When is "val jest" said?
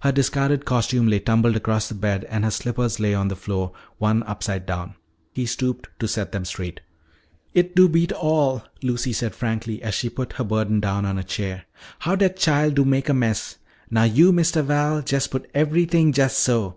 14.64-15.30